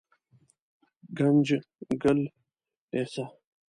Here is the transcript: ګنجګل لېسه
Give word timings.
ګنجګل 1.17 2.19
لېسه 2.91 3.23